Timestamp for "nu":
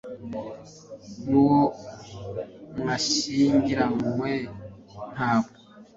1.29-1.39